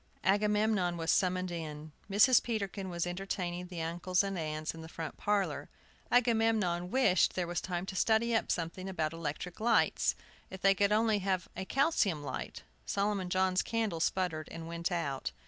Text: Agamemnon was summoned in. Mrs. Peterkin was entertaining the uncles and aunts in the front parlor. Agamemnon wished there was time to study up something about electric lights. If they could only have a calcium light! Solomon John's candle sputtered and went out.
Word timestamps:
Agamemnon 0.23 0.97
was 0.97 1.11
summoned 1.11 1.51
in. 1.51 1.91
Mrs. 2.09 2.41
Peterkin 2.41 2.89
was 2.89 3.05
entertaining 3.05 3.67
the 3.67 3.83
uncles 3.83 4.23
and 4.23 4.35
aunts 4.35 4.73
in 4.73 4.81
the 4.81 4.89
front 4.89 5.15
parlor. 5.15 5.69
Agamemnon 6.11 6.89
wished 6.89 7.35
there 7.35 7.45
was 7.45 7.61
time 7.61 7.85
to 7.85 7.95
study 7.95 8.33
up 8.35 8.51
something 8.51 8.89
about 8.89 9.13
electric 9.13 9.59
lights. 9.59 10.15
If 10.49 10.59
they 10.63 10.73
could 10.73 10.91
only 10.91 11.19
have 11.19 11.47
a 11.55 11.65
calcium 11.65 12.23
light! 12.23 12.63
Solomon 12.83 13.29
John's 13.29 13.61
candle 13.61 13.99
sputtered 13.99 14.49
and 14.49 14.67
went 14.67 14.91
out. 14.91 15.33